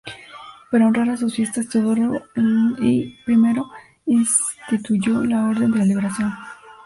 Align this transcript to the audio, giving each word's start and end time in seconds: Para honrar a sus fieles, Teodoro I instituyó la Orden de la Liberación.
Para 0.71 0.87
honrar 0.87 1.11
a 1.11 1.15
sus 1.17 1.35
fieles, 1.35 1.69
Teodoro 1.69 2.23
I 2.81 3.19
instituyó 4.07 5.23
la 5.25 5.45
Orden 5.49 5.69
de 5.73 5.77
la 5.77 5.85
Liberación. 5.85 6.33